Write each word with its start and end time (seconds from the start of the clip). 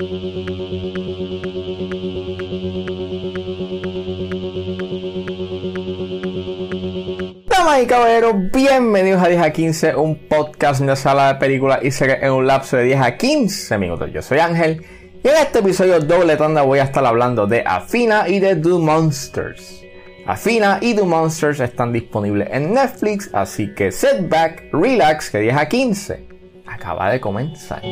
Damas 0.00 0.08
y 7.82 7.86
caballeros, 7.86 8.34
bienvenidos 8.50 9.22
a 9.22 9.28
10 9.28 9.42
a 9.42 9.52
15, 9.52 9.96
un 9.96 10.16
podcast 10.26 10.80
de 10.80 10.96
sala 10.96 11.34
de 11.34 11.38
películas 11.38 11.80
y 11.82 11.90
series 11.90 12.22
en 12.22 12.32
un 12.32 12.46
lapso 12.46 12.78
de 12.78 12.84
10 12.84 12.98
a 12.98 13.18
15 13.18 13.76
minutos. 13.76 14.10
Yo 14.10 14.22
soy 14.22 14.38
Ángel 14.38 14.82
y 15.22 15.28
en 15.28 15.36
este 15.36 15.58
episodio 15.58 16.00
doble 16.00 16.38
tanda 16.38 16.62
voy 16.62 16.78
a 16.78 16.84
estar 16.84 17.04
hablando 17.04 17.46
de 17.46 17.62
Afina 17.66 18.26
y 18.26 18.40
de 18.40 18.54
Do 18.54 18.78
Monsters. 18.78 19.84
Afina 20.26 20.78
y 20.80 20.94
Do 20.94 21.04
Monsters 21.04 21.60
están 21.60 21.92
disponibles 21.92 22.48
en 22.50 22.72
Netflix, 22.72 23.28
así 23.34 23.74
que 23.74 23.92
sit 23.92 24.30
back, 24.30 24.70
relax, 24.72 25.28
que 25.28 25.40
10 25.40 25.56
a 25.58 25.68
15 25.68 26.26
acaba 26.64 27.10
de 27.10 27.20
comenzar. 27.20 27.82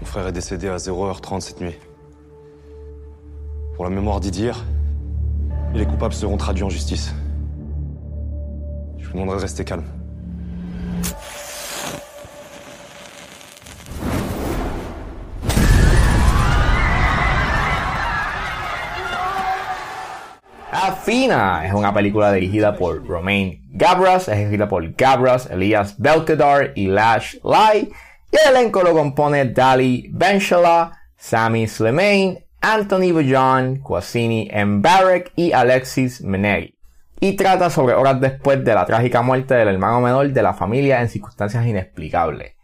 Mon 0.00 0.06
frère 0.06 0.26
est 0.28 0.32
décédé 0.32 0.68
à 0.68 0.76
0h30 0.76 1.40
cette 1.40 1.60
nuit. 1.60 1.76
Pour 3.74 3.84
la 3.84 3.90
mémoire 3.90 4.20
d'Idir, 4.20 4.64
les 5.74 5.86
coupables 5.86 6.14
seront 6.14 6.36
traduits 6.36 6.64
en 6.64 6.70
justice. 6.70 7.14
Je 8.98 9.06
vous 9.06 9.12
demanderai 9.12 9.36
de 9.36 9.42
rester 9.42 9.64
calme. 9.64 9.84
Afina 20.70 21.66
es 21.66 21.72
una 21.72 21.92
película 21.92 22.32
dirigida 22.32 22.76
por 22.76 23.04
Romain 23.06 23.62
Gabras, 23.70 24.28
es 24.28 24.38
escrita 24.38 24.68
por 24.68 24.94
Gabras, 24.94 25.48
Elias 25.50 25.94
Belkedar 25.98 26.72
y 26.74 26.86
Lash 26.86 27.36
Lai, 27.42 27.90
y 28.30 28.36
el 28.36 28.56
elenco 28.56 28.82
lo 28.82 28.92
compone 28.92 29.46
Dali 29.46 30.08
Benshala, 30.12 30.92
Sami 31.16 31.66
Slimane, 31.66 32.46
Anthony 32.60 33.12
Bujon, 33.12 33.76
Kwasini 33.76 34.50
Mbarek 34.52 35.32
y 35.36 35.52
Alexis 35.52 36.22
Meneghi. 36.22 36.74
Y 37.20 37.34
trata 37.34 37.70
sobre 37.70 37.94
horas 37.94 38.20
después 38.20 38.64
de 38.64 38.74
la 38.74 38.86
trágica 38.86 39.22
muerte 39.22 39.54
del 39.54 39.68
hermano 39.68 40.00
menor 40.00 40.30
de 40.30 40.42
la 40.42 40.54
familia 40.54 41.00
en 41.00 41.08
circunstancias 41.08 41.66
inexplicables. 41.66 42.54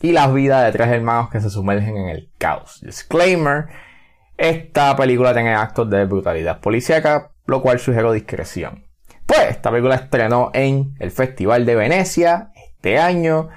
Y 0.00 0.12
las 0.12 0.32
vidas 0.32 0.64
de 0.64 0.72
tres 0.72 0.88
hermanos 0.88 1.30
que 1.30 1.40
se 1.40 1.50
sumergen 1.50 1.96
en 1.96 2.08
el 2.08 2.30
caos. 2.38 2.80
Disclaimer. 2.80 3.66
Esta 4.36 4.96
película 4.96 5.34
tiene 5.34 5.54
actos 5.54 5.90
de 5.90 6.06
brutalidad 6.06 6.60
policíaca, 6.60 7.32
lo 7.46 7.60
cual 7.60 7.78
sugiero 7.78 8.12
discreción. 8.12 8.86
Pues 9.26 9.42
esta 9.50 9.70
película 9.70 9.96
estrenó 9.96 10.50
en 10.54 10.94
el 10.98 11.10
Festival 11.10 11.66
de 11.66 11.76
Venecia 11.76 12.50
este 12.56 12.98
año 12.98 13.50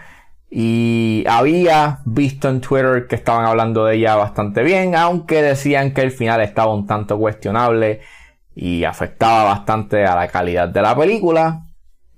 y 0.56 1.24
había 1.28 2.02
visto 2.06 2.48
en 2.48 2.62
Twitter 2.62 3.08
que 3.08 3.16
estaban 3.16 3.44
hablando 3.44 3.86
de 3.86 3.96
ella 3.96 4.16
bastante 4.16 4.62
bien, 4.62 4.94
aunque 4.94 5.42
decían 5.42 5.96
que 5.96 6.02
el 6.02 6.12
final 6.12 6.42
estaba 6.42 6.72
un 6.76 6.86
tanto 6.86 7.18
cuestionable 7.18 8.02
y 8.54 8.84
afectaba 8.84 9.46
bastante 9.46 10.06
a 10.06 10.16
la 10.16 10.28
calidad 10.28 10.70
de 10.70 10.84
la 10.84 10.96
película. 10.96 11.66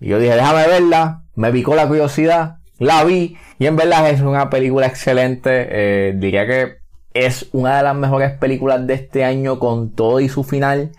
Y 0.02 0.10
yo 0.10 0.20
dije, 0.20 0.36
déjame 0.36 0.68
verla, 0.68 1.24
me 1.36 1.50
picó 1.54 1.76
la 1.76 1.88
curiosidad, 1.88 2.58
la 2.78 3.06
vi 3.06 3.38
y 3.58 3.68
en 3.68 3.78
verdad 3.78 4.10
es 4.10 4.20
una 4.20 4.50
película 4.50 4.88
excelente, 4.88 5.68
eh, 5.70 6.14
diría 6.18 6.46
que 6.46 6.80
es 7.14 7.48
una 7.54 7.78
de 7.78 7.84
las 7.84 7.96
mejores 7.96 8.32
películas 8.32 8.86
de 8.86 8.96
este 8.96 9.24
año 9.24 9.60
con 9.60 9.96
todo 9.96 10.20
y 10.20 10.28
su 10.28 10.44
final. 10.44 10.92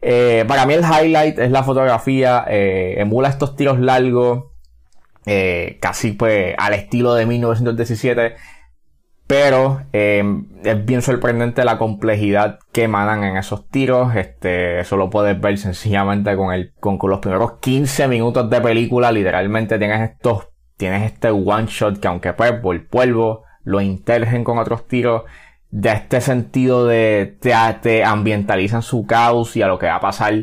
Eh, 0.00 0.46
para 0.48 0.64
mí 0.64 0.72
el 0.72 0.82
highlight 0.82 1.40
es 1.40 1.50
la 1.50 1.62
fotografía, 1.62 2.42
eh, 2.48 2.94
emula 2.96 3.28
estos 3.28 3.54
tiros 3.54 3.78
largos, 3.78 4.49
eh, 5.32 5.78
casi 5.80 6.10
pues 6.10 6.56
al 6.58 6.74
estilo 6.74 7.14
de 7.14 7.24
1917, 7.24 8.34
pero 9.28 9.82
eh, 9.92 10.24
es 10.64 10.84
bien 10.84 11.02
sorprendente 11.02 11.62
la 11.62 11.78
complejidad 11.78 12.58
que 12.72 12.82
emanan 12.82 13.22
en 13.22 13.36
esos 13.36 13.68
tiros. 13.68 14.16
Este, 14.16 14.80
eso 14.80 14.96
lo 14.96 15.08
puedes 15.08 15.40
ver 15.40 15.56
sencillamente 15.56 16.34
con 16.34 16.52
el, 16.52 16.72
con, 16.80 16.98
los 17.00 17.20
primeros 17.20 17.58
15 17.60 18.08
minutos 18.08 18.50
de 18.50 18.60
película, 18.60 19.12
literalmente 19.12 19.78
tienes 19.78 20.10
estos, 20.10 20.48
tienes 20.76 21.04
este 21.04 21.30
one 21.30 21.66
shot 21.68 22.00
que 22.00 22.08
aunque 22.08 22.32
pues 22.32 22.54
por 22.54 22.88
polvo 22.88 23.44
lo 23.62 23.80
intergen 23.80 24.42
con 24.42 24.58
otros 24.58 24.88
tiros, 24.88 25.22
de 25.70 25.92
este 25.92 26.20
sentido 26.20 26.88
de 26.88 27.36
te, 27.40 27.52
te 27.82 28.02
ambientalizan 28.02 28.82
su 28.82 29.06
caos 29.06 29.56
y 29.56 29.62
a 29.62 29.68
lo 29.68 29.78
que 29.78 29.86
va 29.86 29.94
a 29.94 30.00
pasar 30.00 30.34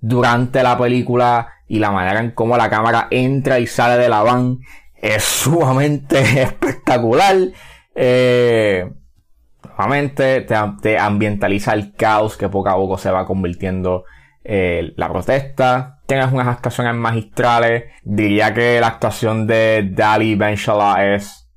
durante 0.00 0.62
la 0.62 0.78
película 0.78 1.48
y 1.68 1.78
la 1.78 1.90
manera 1.90 2.20
en 2.20 2.30
cómo 2.30 2.56
la 2.56 2.70
cámara 2.70 3.08
entra 3.10 3.58
y 3.58 3.66
sale 3.66 3.96
de 3.96 4.08
la 4.08 4.22
van 4.22 4.60
es 4.96 5.22
sumamente 5.24 6.42
espectacular. 6.42 7.36
Eh, 7.94 8.90
nuevamente 9.64 10.42
te, 10.42 10.98
ambientaliza 10.98 11.72
el 11.72 11.94
caos 11.94 12.36
que 12.36 12.48
poco 12.48 12.68
a 12.68 12.74
poco 12.74 12.98
se 12.98 13.10
va 13.10 13.26
convirtiendo 13.26 14.04
eh, 14.44 14.92
la 14.96 15.08
protesta. 15.08 16.00
Tienes 16.06 16.32
unas 16.32 16.48
actuaciones 16.48 16.94
magistrales. 16.94 17.84
Diría 18.04 18.54
que 18.54 18.80
la 18.80 18.88
actuación 18.88 19.46
de 19.46 19.88
Dali 19.92 20.34
Benshala 20.34 21.14
es 21.14 21.50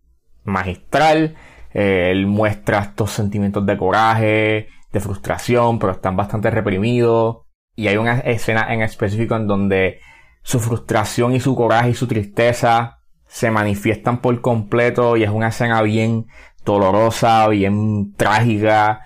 magistral. 0.43 1.35
Eh, 1.73 2.09
él 2.11 2.25
muestra 2.25 2.79
estos 2.79 3.11
sentimientos 3.11 3.65
de 3.65 3.77
coraje, 3.77 4.69
de 4.91 4.99
frustración, 4.99 5.77
pero 5.77 5.93
están 5.93 6.15
bastante 6.15 6.49
reprimidos. 6.49 7.48
Y 7.79 7.87
hay 7.87 7.95
una 7.95 8.19
escena 8.19 8.73
en 8.73 8.81
específico 8.81 9.37
en 9.37 9.47
donde 9.47 10.01
su 10.41 10.59
frustración 10.59 11.33
y 11.33 11.39
su 11.39 11.55
coraje 11.55 11.91
y 11.91 11.93
su 11.93 12.07
tristeza 12.07 12.99
se 13.25 13.51
manifiestan 13.51 14.19
por 14.19 14.41
completo 14.41 15.15
y 15.15 15.23
es 15.23 15.29
una 15.29 15.47
escena 15.47 15.81
bien 15.81 16.25
dolorosa, 16.65 17.47
bien 17.47 18.13
trágica, 18.17 19.05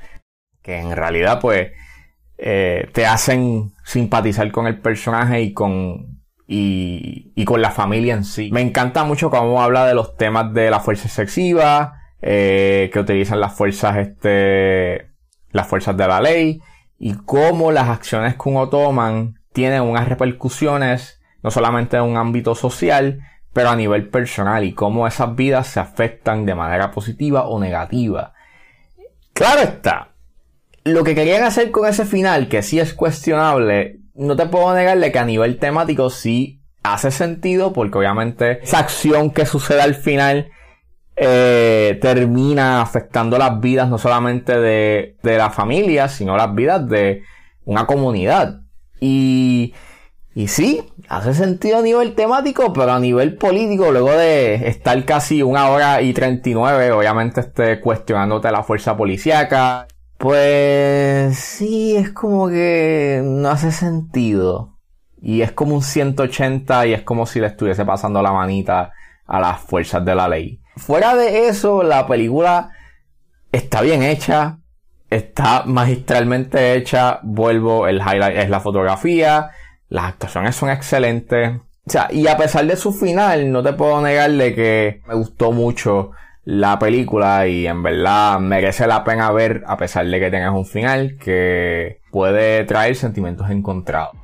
que 0.64 0.80
en 0.80 0.96
realidad 0.96 1.40
pues 1.40 1.72
eh, 2.40 2.90
te 2.94 3.06
hacen 3.06 3.74
simpatizar 3.86 4.52
con 4.52 4.66
el 4.66 4.80
personaje 4.80 5.44
y 5.44 5.54
con 5.54 6.24
y, 6.48 7.46
con 7.46 7.62
la 7.62 7.70
familia 7.70 8.16
en 8.16 8.24
sí. 8.24 8.50
Me 8.52 8.62
encanta 8.62 9.04
mucho 9.04 9.30
cómo 9.30 9.62
habla 9.62 9.86
de 9.86 9.94
los 9.94 10.18
temas 10.18 10.52
de 10.52 10.72
la 10.72 10.80
fuerza 10.80 11.08
excesiva, 11.08 11.94
eh, 12.24 12.90
que 12.92 13.00
utilizan 13.00 13.40
las 13.40 13.54
fuerzas, 13.54 13.98
este, 13.98 15.12
las 15.52 15.68
fuerzas 15.68 15.96
de 15.96 16.08
la 16.08 16.20
ley, 16.20 16.60
y 16.98 17.14
cómo 17.14 17.72
las 17.72 17.90
acciones 17.90 18.36
que 18.36 18.50
uno 18.50 18.70
toman 18.70 19.40
tienen 19.52 19.82
unas 19.82 20.08
repercusiones, 20.08 21.22
no 21.42 21.52
solamente 21.52 21.98
en 21.98 22.04
un 22.04 22.18
ámbito 22.18 22.56
social, 22.56 23.22
pero 23.54 23.70
a 23.70 23.76
nivel 23.76 24.10
personal, 24.10 24.64
y 24.64 24.74
cómo 24.74 25.08
esas 25.08 25.36
vidas 25.36 25.68
se 25.68 25.80
afectan 25.80 26.46
de 26.46 26.56
manera 26.56 26.92
positiva 26.92 27.48
o 27.48 27.60
negativa. 27.60 28.34
Claro 29.34 29.62
está, 29.62 30.14
lo 30.84 31.04
que 31.04 31.16
querían 31.16 31.44
hacer 31.44 31.72
con 31.72 31.88
ese 31.88 32.06
final, 32.06 32.48
que 32.48 32.62
sí 32.62 32.80
es 32.80 32.94
cuestionable, 32.94 34.00
no 34.16 34.36
te 34.36 34.48
puedo 34.48 34.74
negarle 34.74 35.12
que 35.12 35.20
a 35.20 35.26
nivel 35.26 35.58
temático 35.58 36.10
sí 36.10 36.62
hace 36.84 37.12
sentido, 37.12 37.74
porque 37.74 37.98
obviamente 37.98 38.64
esa 38.64 38.80
acción 38.80 39.32
que 39.32 39.46
sucede 39.46 39.82
al 39.82 39.96
final 39.96 40.52
eh, 41.16 42.00
termina 42.02 42.82
afectando 42.82 43.38
las 43.38 43.60
vidas 43.60 43.90
no 43.90 43.98
solamente 43.98 44.60
de, 44.60 45.18
de 45.22 45.38
la 45.38 45.50
familia, 45.50 46.08
sino 46.08 46.36
las 46.36 46.54
vidas 46.56 46.88
de 46.88 47.24
una 47.66 47.86
comunidad. 47.86 48.62
Y, 49.00 49.74
y 50.34 50.48
sí, 50.48 50.84
hace 51.10 51.34
sentido 51.34 51.80
a 51.80 51.82
nivel 51.82 52.16
temático, 52.16 52.74
pero 52.74 52.94
a 52.94 53.00
nivel 53.00 53.38
político, 53.38 53.92
luego 53.92 54.12
de 54.12 54.68
estar 54.68 55.04
casi 55.06 55.44
una 55.44 55.70
hora 55.70 56.02
y 56.02 56.14
39, 56.14 56.92
obviamente 56.92 57.42
este, 57.42 57.80
cuestionándote 57.80 58.52
la 58.52 58.64
fuerza 58.64 58.98
policíaca, 58.98 59.88
pues 60.18 61.38
sí, 61.38 61.96
es 61.96 62.12
como 62.12 62.48
que 62.48 63.22
no 63.24 63.50
hace 63.50 63.72
sentido. 63.72 64.78
Y 65.22 65.42
es 65.42 65.52
como 65.52 65.76
un 65.76 65.84
180 65.84 66.88
y 66.88 66.94
es 66.94 67.04
como 67.04 67.26
si 67.26 67.40
le 67.40 67.48
estuviese 67.48 67.86
pasando 67.86 68.22
la 68.22 68.32
manita 68.32 68.92
a 69.26 69.40
las 69.40 69.60
fuerzas 69.60 70.04
de 70.06 70.16
la 70.16 70.28
ley. 70.28 70.60
Fuera 70.76 71.16
de 71.16 71.48
eso, 71.48 71.84
la 71.84 72.08
película 72.08 72.72
está 73.52 73.82
bien 73.82 74.04
hecha, 74.04 74.58
está 75.10 75.64
magistralmente 75.66 76.74
hecha, 76.76 77.20
vuelvo, 77.24 77.88
el 77.88 77.98
highlight 77.98 78.38
es 78.38 78.50
la 78.50 78.60
fotografía, 78.60 79.52
las 79.90 80.06
actuaciones 80.06 80.56
son 80.56 80.70
excelentes. 80.70 81.58
O 81.86 81.92
sea, 81.92 82.08
y 82.12 82.28
a 82.28 82.38
pesar 82.38 82.66
de 82.66 82.76
su 82.76 82.94
final, 82.94 83.52
no 83.52 83.62
te 83.62 83.74
puedo 83.74 84.02
negarle 84.02 84.56
que 84.56 85.02
me 85.08 85.14
gustó 85.16 85.52
mucho 85.52 86.12
la 86.46 86.80
película 86.80 87.48
y 87.48 87.68
en 87.68 87.84
verdad 87.84 88.40
merece 88.40 88.88
la 88.88 89.04
pena 89.04 89.32
ver 89.32 89.64
a 89.68 89.78
pesar 89.78 90.06
de 90.08 90.20
que 90.20 90.32
tengas 90.32 90.54
un 90.54 90.66
final 90.66 91.18
que 91.18 92.02
puede 92.12 92.64
traer 92.66 92.96
sentimientos 92.96 93.50
encontrados. 93.50 94.23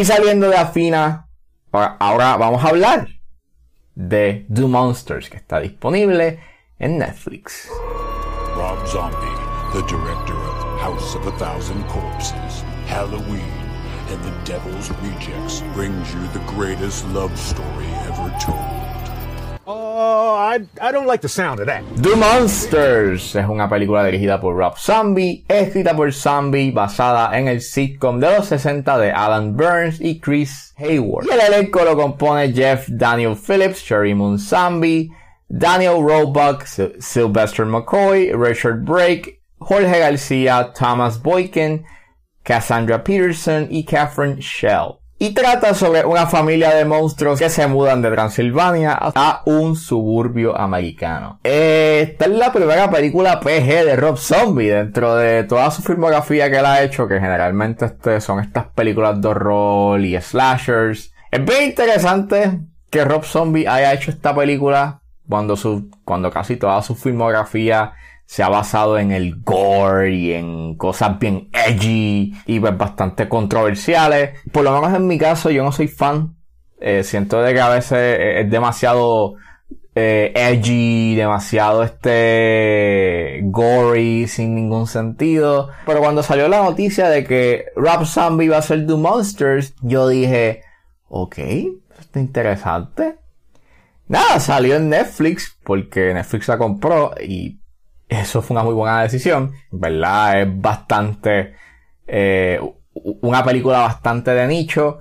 Y 0.00 0.04
saliendo 0.06 0.48
de 0.48 0.56
Afina, 0.56 1.28
ahora 1.72 2.38
vamos 2.38 2.64
a 2.64 2.68
hablar 2.68 3.06
de 3.94 4.46
The 4.50 4.62
Monsters, 4.62 5.28
que 5.28 5.36
está 5.36 5.60
disponible 5.60 6.40
en 6.78 6.96
Netflix. 6.96 7.68
Rob 8.56 8.78
Zombie, 8.86 9.16
the 9.74 9.82
director 9.82 10.38
of 10.38 10.80
House 10.80 11.14
of 11.14 11.26
a 11.26 11.32
Thousand 11.32 11.86
Corpses, 11.88 12.64
Halloween, 12.86 13.44
and 14.08 14.24
The 14.24 14.50
Devil's 14.50 14.90
Rejects, 15.02 15.62
brings 15.74 16.10
you 16.14 16.26
the 16.28 16.46
greatest 16.46 17.06
love 17.08 17.38
story 17.38 17.88
ever 18.08 18.34
told. 18.40 18.79
Oh, 19.72 20.34
I, 20.34 20.66
I 20.80 20.90
don't 20.90 21.06
like 21.06 21.20
the 21.20 21.28
sound 21.28 21.60
of 21.60 21.66
that. 21.66 21.84
The 21.94 22.16
Monsters 22.16 23.36
es 23.36 23.46
una 23.48 23.68
película 23.68 24.04
dirigida 24.04 24.40
por 24.40 24.56
Rob 24.56 24.76
Zombie, 24.76 25.44
escrita 25.48 25.94
por 25.94 26.12
Zombie, 26.12 26.72
basada 26.72 27.38
en 27.38 27.46
el 27.46 27.60
sitcom 27.60 28.18
de 28.18 28.32
los 28.32 28.48
60 28.48 28.98
de 28.98 29.12
Alan 29.12 29.56
Burns 29.56 30.00
y 30.00 30.18
Chris 30.18 30.74
Hayward. 30.76 31.26
Y 31.26 31.32
el 31.32 31.40
elenco 31.40 31.84
lo 31.84 31.96
compone 31.96 32.52
Jeff 32.52 32.88
Daniel 32.88 33.36
Phillips, 33.36 33.80
Sherry 33.80 34.12
Moon 34.12 34.40
Zombie, 34.40 35.12
Daniel 35.48 36.02
Roebuck, 36.02 36.64
Sylvester 36.98 37.64
McCoy, 37.64 38.32
Richard 38.34 38.84
Brake, 38.84 39.40
Jorge 39.60 40.00
García, 40.00 40.72
Thomas 40.74 41.22
Boykin, 41.22 41.84
Cassandra 42.42 43.04
Peterson 43.04 43.68
y 43.70 43.84
Catherine 43.84 44.40
Shell. 44.40 44.99
Y 45.22 45.34
trata 45.34 45.74
sobre 45.74 46.02
una 46.06 46.26
familia 46.26 46.70
de 46.74 46.86
monstruos 46.86 47.38
que 47.38 47.50
se 47.50 47.66
mudan 47.66 48.00
de 48.00 48.10
Transilvania 48.10 48.98
a 48.98 49.42
un 49.44 49.76
suburbio 49.76 50.58
americano. 50.58 51.40
Esta 51.42 52.24
es 52.24 52.30
la 52.30 52.50
primera 52.50 52.90
película 52.90 53.38
PG 53.38 53.84
de 53.84 53.96
Rob 53.96 54.16
Zombie 54.16 54.70
dentro 54.70 55.14
de 55.16 55.44
toda 55.44 55.70
su 55.72 55.82
filmografía 55.82 56.50
que 56.50 56.56
él 56.56 56.64
ha 56.64 56.82
hecho, 56.82 57.06
que 57.06 57.20
generalmente 57.20 57.84
este, 57.84 58.22
son 58.22 58.40
estas 58.40 58.68
películas 58.68 59.20
de 59.20 59.28
horror 59.28 60.00
y 60.00 60.18
slashers. 60.18 61.12
Es 61.30 61.44
bien 61.44 61.64
interesante 61.64 62.60
que 62.88 63.04
Rob 63.04 63.24
Zombie 63.24 63.68
haya 63.68 63.92
hecho 63.92 64.10
esta 64.10 64.34
película 64.34 65.02
cuando, 65.28 65.54
su, 65.54 65.90
cuando 66.02 66.30
casi 66.30 66.56
toda 66.56 66.80
su 66.80 66.94
filmografía 66.94 67.92
se 68.30 68.44
ha 68.44 68.48
basado 68.48 68.96
en 68.96 69.10
el 69.10 69.42
gore 69.42 70.14
y 70.14 70.32
en 70.34 70.76
cosas 70.76 71.18
bien 71.18 71.50
edgy 71.52 72.32
y 72.46 72.60
pues 72.60 72.78
bastante 72.78 73.28
controversiales. 73.28 74.38
Por 74.52 74.62
lo 74.62 74.70
menos 74.70 74.96
en 74.96 75.08
mi 75.08 75.18
caso 75.18 75.50
yo 75.50 75.64
no 75.64 75.72
soy 75.72 75.88
fan. 75.88 76.36
Eh, 76.78 77.02
siento 77.02 77.42
de 77.42 77.52
que 77.52 77.60
a 77.60 77.70
veces 77.70 78.20
es 78.36 78.48
demasiado 78.48 79.34
eh, 79.96 80.32
edgy, 80.36 81.16
demasiado 81.16 81.82
este 81.82 83.40
gory 83.46 84.28
sin 84.28 84.54
ningún 84.54 84.86
sentido. 84.86 85.70
Pero 85.84 85.98
cuando 85.98 86.22
salió 86.22 86.46
la 86.46 86.62
noticia 86.62 87.08
de 87.08 87.24
que 87.24 87.64
Rob 87.74 88.06
Zombie 88.06 88.44
iba 88.46 88.58
a 88.58 88.62
ser 88.62 88.86
The 88.86 88.94
Monsters, 88.94 89.74
yo 89.82 90.06
dije, 90.06 90.62
ok, 91.08 91.36
está 91.98 92.20
interesante. 92.20 93.16
Nada, 94.06 94.38
salió 94.38 94.76
en 94.76 94.88
Netflix 94.88 95.58
porque 95.64 96.14
Netflix 96.14 96.46
la 96.46 96.58
compró 96.58 97.12
y 97.20 97.59
eso 98.10 98.42
fue 98.42 98.54
una 98.54 98.64
muy 98.64 98.74
buena 98.74 99.02
decisión, 99.02 99.52
¿verdad? 99.70 100.42
Es 100.42 100.60
bastante, 100.60 101.54
eh, 102.06 102.60
una 102.92 103.44
película 103.44 103.78
bastante 103.78 104.32
de 104.32 104.46
nicho. 104.46 104.98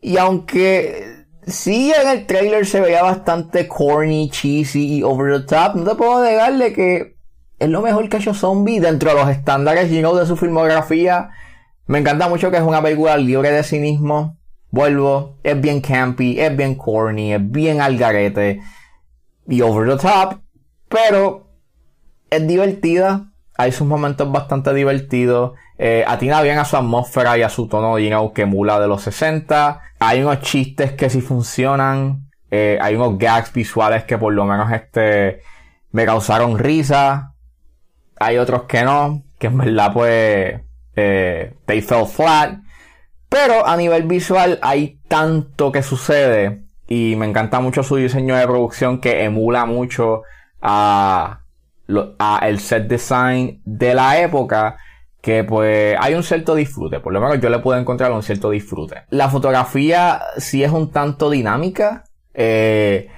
Y 0.00 0.18
aunque 0.18 1.24
sí 1.46 1.92
en 1.92 2.08
el 2.08 2.26
trailer 2.26 2.66
se 2.66 2.80
veía 2.80 3.02
bastante 3.02 3.66
corny, 3.66 4.30
cheesy 4.30 4.98
y 4.98 5.02
over 5.02 5.40
the 5.40 5.46
top, 5.46 5.74
no 5.74 5.90
te 5.90 5.96
puedo 5.96 6.22
negarle 6.22 6.72
que 6.72 7.16
es 7.58 7.68
lo 7.68 7.80
mejor 7.80 8.08
que 8.08 8.16
ha 8.16 8.20
hecho 8.20 8.34
Zombie 8.34 8.78
dentro 8.78 9.10
de 9.10 9.16
los 9.16 9.28
estándares, 9.30 9.90
you 9.90 10.00
know, 10.00 10.14
de 10.14 10.26
su 10.26 10.36
filmografía. 10.36 11.30
Me 11.86 11.98
encanta 11.98 12.28
mucho 12.28 12.50
que 12.50 12.58
es 12.58 12.62
una 12.62 12.82
película 12.82 13.16
libre 13.16 13.50
de 13.50 13.62
cinismo. 13.62 14.38
Vuelvo, 14.70 15.38
es 15.42 15.60
bien 15.60 15.80
campy, 15.80 16.38
es 16.38 16.56
bien 16.56 16.76
corny, 16.76 17.34
es 17.34 17.50
bien 17.50 17.80
algarete 17.80 18.60
y 19.48 19.62
over 19.62 19.88
the 19.88 19.96
top, 19.96 20.40
pero 20.88 21.49
es 22.30 22.46
divertida. 22.46 23.26
Hay 23.56 23.72
sus 23.72 23.86
momentos 23.86 24.30
bastante 24.32 24.72
divertidos. 24.72 25.52
Eh, 25.76 26.04
atina 26.06 26.40
bien 26.42 26.58
a 26.58 26.64
su 26.64 26.76
atmósfera 26.76 27.36
y 27.36 27.42
a 27.42 27.48
su 27.48 27.66
tono 27.68 27.98
you 27.98 28.32
que 28.32 28.42
emula 28.42 28.80
de 28.80 28.88
los 28.88 29.02
60. 29.02 29.80
Hay 29.98 30.22
unos 30.22 30.40
chistes 30.40 30.92
que 30.92 31.10
sí 31.10 31.20
funcionan. 31.20 32.30
Eh, 32.50 32.78
hay 32.80 32.94
unos 32.94 33.18
gags 33.18 33.52
visuales 33.52 34.04
que 34.04 34.18
por 34.18 34.32
lo 34.32 34.44
menos 34.44 34.72
este 34.72 35.42
me 35.92 36.06
causaron 36.06 36.58
risa. 36.58 37.34
Hay 38.18 38.38
otros 38.38 38.64
que 38.64 38.82
no, 38.82 39.22
que 39.38 39.48
en 39.48 39.58
verdad 39.58 39.92
pues 39.92 40.60
eh, 40.96 41.54
they 41.66 41.82
fell 41.82 42.06
flat. 42.06 42.60
Pero 43.28 43.66
a 43.66 43.76
nivel 43.76 44.04
visual 44.04 44.58
hay 44.62 45.00
tanto 45.08 45.70
que 45.70 45.82
sucede 45.82 46.64
y 46.88 47.14
me 47.16 47.26
encanta 47.26 47.60
mucho 47.60 47.82
su 47.82 47.96
diseño 47.96 48.36
de 48.36 48.46
producción 48.46 49.00
que 49.00 49.22
emula 49.22 49.64
mucho 49.64 50.22
a 50.60 51.39
a 52.18 52.38
el 52.48 52.60
set 52.60 52.88
design 52.88 53.60
de 53.64 53.94
la 53.94 54.20
época 54.20 54.76
que 55.20 55.44
pues 55.44 55.96
hay 56.00 56.14
un 56.14 56.22
cierto 56.22 56.54
disfrute, 56.54 57.00
por 57.00 57.12
lo 57.12 57.20
menos 57.20 57.40
yo 57.40 57.50
le 57.50 57.58
puedo 57.58 57.78
encontrar 57.78 58.10
un 58.12 58.22
cierto 58.22 58.50
disfrute. 58.50 59.02
La 59.10 59.28
fotografía 59.28 60.22
sí 60.38 60.64
es 60.64 60.72
un 60.72 60.90
tanto 60.90 61.28
dinámica, 61.28 62.04
eh, 62.32 63.08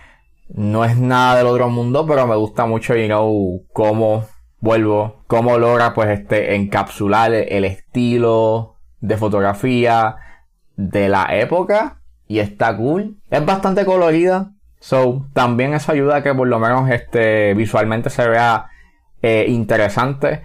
no 0.48 0.84
es 0.84 0.96
nada 0.96 1.36
del 1.36 1.46
otro 1.46 1.68
mundo, 1.68 2.06
pero 2.06 2.26
me 2.26 2.36
gusta 2.36 2.66
mucho, 2.66 2.96
you 2.96 3.06
know, 3.06 3.64
cómo 3.72 4.26
vuelvo, 4.60 5.22
cómo 5.26 5.58
logra 5.58 5.94
pues 5.94 6.08
este 6.10 6.54
encapsular 6.54 7.32
el 7.32 7.64
estilo 7.64 8.76
de 9.00 9.16
fotografía 9.16 10.16
de 10.76 11.08
la 11.08 11.26
época 11.30 12.00
y 12.26 12.38
está 12.38 12.76
cool. 12.76 13.18
Es 13.30 13.44
bastante 13.44 13.84
colorida, 13.84 14.52
So, 14.82 15.26
también 15.32 15.74
eso 15.74 15.92
ayuda 15.92 16.16
a 16.16 16.22
que 16.24 16.34
por 16.34 16.48
lo 16.48 16.58
menos 16.58 16.90
este, 16.90 17.54
visualmente 17.54 18.10
se 18.10 18.28
vea 18.28 18.66
eh, 19.22 19.44
interesante. 19.46 20.42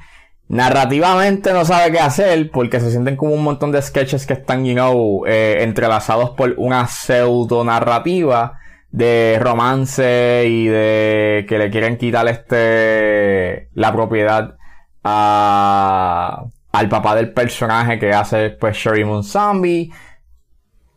Narrativamente 0.48 1.54
no 1.54 1.66
sabe 1.66 1.92
qué 1.92 2.00
hacer 2.00 2.52
porque 2.52 2.80
se 2.80 2.92
sienten 2.92 3.16
como 3.16 3.34
un 3.34 3.44
montón 3.44 3.72
de 3.72 3.82
sketches 3.82 4.28
que 4.28 4.34
están, 4.34 4.64
you 4.64 4.76
know, 4.76 5.26
eh, 5.26 5.58
entrelazados 5.62 6.30
por 6.30 6.54
una 6.58 6.86
pseudo 6.86 7.64
narrativa 7.64 8.60
de 8.92 9.40
romance 9.42 10.46
y 10.48 10.68
de 10.68 11.48
que 11.50 11.58
le 11.58 11.72
quieren 11.72 11.98
quitar 11.98 12.28
este, 12.28 13.70
la 13.74 13.92
propiedad 13.92 14.56
a, 15.04 16.46
al 16.74 16.90
papá 16.90 17.16
del 17.16 17.34
personaje 17.34 17.98
que 17.98 18.14
hace 18.14 18.52
pues 18.52 18.78
Sherry 18.78 19.04
Moon 19.04 19.24
Zombie. 19.24 19.92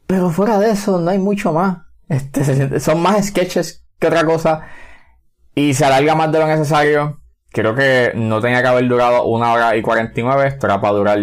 Pero 0.07 0.29
fuera 0.29 0.59
de 0.59 0.73
eso 0.73 1.01
no 1.01 1.11
hay 1.11 1.19
mucho 1.19 1.55
más. 1.55 1.90
Este, 2.11 2.81
son 2.81 3.01
más 3.01 3.25
sketches 3.25 3.87
que 3.99 4.09
otra 4.09 4.25
cosa. 4.25 4.67
Y 5.55 5.75
se 5.75 5.85
alarga 5.85 6.15
más 6.17 6.31
de 6.33 6.41
lo 6.41 6.47
necesario. 6.47 7.21
Creo 7.53 7.75
que 7.75 8.13
no 8.15 8.41
tenía 8.41 8.63
que 8.63 8.69
haber 8.69 8.89
durado 8.89 9.25
una 9.25 9.53
hora 9.53 9.77
y 9.77 9.83
49. 9.83 10.49
Esto 10.49 10.67
era 10.67 10.81
para 10.81 10.95
durar 10.95 11.19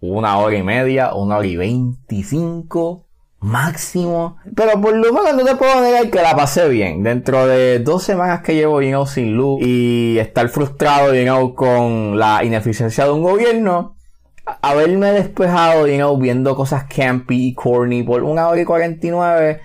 una 0.00 0.38
hora 0.38 0.56
y 0.56 0.62
media, 0.62 1.14
una 1.14 1.36
hora 1.36 1.46
y 1.46 1.56
veinticinco 1.56 3.06
máximo. 3.40 4.38
Pero 4.54 4.80
por 4.80 4.96
lo 4.96 5.12
menos 5.12 5.34
no 5.36 5.44
te 5.44 5.56
puedo 5.56 5.82
negar 5.82 6.10
que 6.10 6.22
la 6.22 6.34
pasé 6.34 6.68
bien. 6.68 7.02
Dentro 7.02 7.46
de 7.46 7.80
dos 7.80 8.02
semanas 8.02 8.40
que 8.40 8.54
llevo, 8.54 8.80
you 8.80 8.88
know, 8.88 9.06
sin 9.06 9.36
luz 9.36 9.60
y 9.62 10.18
estar 10.18 10.48
frustrado, 10.48 11.14
you 11.14 11.24
know, 11.24 11.54
con 11.54 12.18
la 12.18 12.42
ineficiencia 12.42 13.04
de 13.04 13.12
un 13.12 13.22
gobierno, 13.22 13.96
haberme 14.62 15.12
despejado, 15.12 15.86
you 15.86 15.96
know, 15.96 16.16
viendo 16.16 16.56
cosas 16.56 16.84
campy 16.84 17.48
y 17.48 17.54
corny 17.54 18.02
por 18.02 18.22
una 18.22 18.48
hora 18.48 18.60
y 18.62 18.64
49 18.64 19.60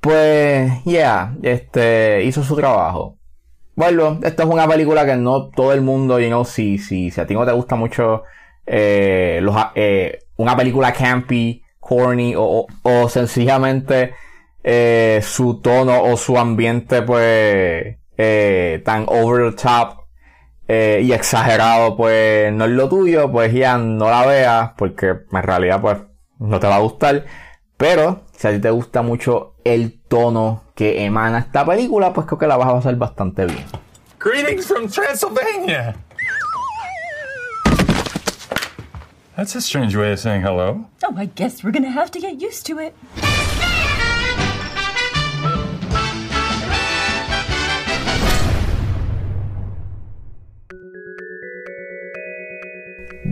pues, 0.00 0.84
yeah, 0.84 1.36
este, 1.42 2.24
hizo 2.24 2.42
su 2.44 2.56
trabajo. 2.56 3.16
Bueno, 3.74 4.18
esta 4.24 4.42
es 4.42 4.48
una 4.48 4.66
película 4.66 5.06
que 5.06 5.16
no 5.16 5.50
todo 5.50 5.72
el 5.72 5.82
mundo, 5.82 6.18
you 6.18 6.26
know, 6.26 6.44
si, 6.44 6.78
si, 6.78 7.10
si 7.10 7.20
a 7.20 7.26
ti 7.26 7.34
no 7.34 7.46
te 7.46 7.52
gusta 7.52 7.76
mucho, 7.76 8.24
eh, 8.66 9.38
los, 9.42 9.56
eh, 9.74 10.18
una 10.36 10.56
película 10.56 10.92
campy, 10.92 11.62
corny, 11.78 12.34
o, 12.36 12.66
o, 12.82 13.08
sencillamente, 13.08 14.14
eh, 14.64 15.20
su 15.22 15.60
tono 15.60 16.02
o 16.02 16.16
su 16.16 16.36
ambiente, 16.36 17.02
pues, 17.02 17.96
tan 18.84 19.04
over 19.06 19.54
the 19.54 19.62
top, 19.62 19.98
y 20.68 21.12
exagerado, 21.12 21.96
pues, 21.96 22.52
no 22.52 22.64
es 22.64 22.70
lo 22.72 22.88
tuyo, 22.88 23.30
pues 23.30 23.52
ya 23.52 23.78
no 23.78 24.10
la 24.10 24.26
veas, 24.26 24.70
porque 24.76 25.06
en 25.30 25.42
realidad, 25.42 25.80
pues, 25.80 25.98
no 26.40 26.58
te 26.60 26.66
va 26.66 26.76
a 26.76 26.80
gustar. 26.80 27.24
Pero, 27.76 28.22
si 28.32 28.48
a 28.48 28.50
ti 28.50 28.58
te 28.58 28.70
gusta 28.70 29.02
mucho 29.02 29.54
el 29.74 29.92
tono 30.08 30.62
que 30.74 31.04
emana 31.04 31.38
esta 31.38 31.64
película, 31.64 32.12
pues 32.12 32.26
creo 32.26 32.38
que 32.38 32.46
la 32.46 32.56
vas 32.56 32.68
a 32.68 32.72
pasar 32.74 32.96
bastante 32.96 33.46
bien. 33.46 33.64
Greetings 34.18 34.66
from 34.66 34.88
Transylvania. 34.88 35.94
That's 39.36 39.54
a 39.54 39.60
strange 39.60 39.94
way 39.96 40.12
of 40.12 40.18
saying 40.18 40.42
hello. 40.42 40.86
Oh, 41.04 41.14
I 41.16 41.26
guess 41.26 41.62
we're 41.62 41.70
gonna 41.70 41.92
have 41.92 42.10
to 42.10 42.20
get 42.20 42.40
used 42.40 42.66
to 42.66 42.80
it. 42.80 42.94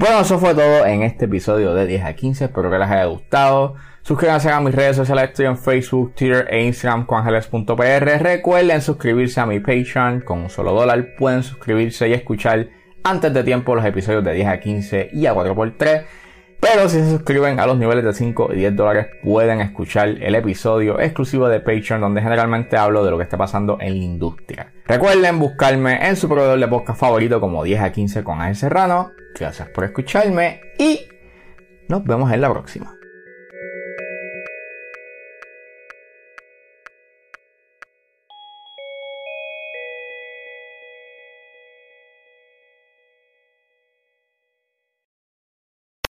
Bueno, 0.06 0.20
eso 0.20 0.38
fue 0.38 0.54
todo 0.54 0.86
en 0.86 1.02
este 1.02 1.24
episodio 1.24 1.74
de 1.74 1.84
10 1.84 2.04
a 2.04 2.12
15. 2.12 2.44
Espero 2.44 2.70
que 2.70 2.78
les 2.78 2.88
haya 2.88 3.06
gustado. 3.06 3.74
Suscríbanse 4.02 4.48
a 4.52 4.60
mis 4.60 4.72
redes 4.72 4.94
sociales, 4.94 5.30
estoy 5.30 5.46
en 5.46 5.58
Facebook, 5.58 6.14
Twitter 6.14 6.46
e 6.48 6.64
Instagram 6.64 7.06
con 7.06 7.24
Recuerden 7.26 8.82
suscribirse 8.82 9.40
a 9.40 9.46
mi 9.46 9.58
Patreon 9.58 10.20
con 10.20 10.42
un 10.42 10.48
solo 10.48 10.74
dólar. 10.74 11.16
Pueden 11.18 11.42
suscribirse 11.42 12.08
y 12.08 12.12
escuchar 12.12 12.68
antes 13.02 13.34
de 13.34 13.42
tiempo 13.42 13.74
los 13.74 13.84
episodios 13.84 14.22
de 14.22 14.34
10 14.34 14.46
a 14.46 14.60
15 14.60 15.10
y 15.12 15.26
a 15.26 15.34
4x3. 15.34 16.04
Pero 16.60 16.88
si 16.88 16.98
se 16.98 17.10
suscriben 17.10 17.60
a 17.60 17.66
los 17.66 17.78
niveles 17.78 18.04
de 18.04 18.12
5 18.12 18.52
y 18.52 18.56
10 18.56 18.76
dólares 18.76 19.08
pueden 19.22 19.60
escuchar 19.60 20.08
el 20.08 20.34
episodio 20.34 20.98
exclusivo 21.00 21.48
de 21.48 21.60
Patreon 21.60 22.00
donde 22.00 22.22
generalmente 22.22 22.76
hablo 22.76 23.04
de 23.04 23.10
lo 23.10 23.18
que 23.18 23.24
está 23.24 23.36
pasando 23.36 23.78
en 23.80 23.98
la 23.98 24.04
industria. 24.04 24.72
Recuerden 24.86 25.38
buscarme 25.38 26.08
en 26.08 26.16
su 26.16 26.28
proveedor 26.28 26.58
de 26.58 26.68
podcast 26.68 26.98
favorito 26.98 27.40
como 27.40 27.62
10 27.62 27.80
a 27.80 27.92
15 27.92 28.24
con 28.24 28.40
Ángel 28.40 28.56
Serrano. 28.56 29.10
Gracias 29.38 29.68
por 29.68 29.84
escucharme 29.84 30.60
y 30.78 31.00
nos 31.88 32.04
vemos 32.04 32.32
en 32.32 32.40
la 32.40 32.50
próxima. 32.50 32.95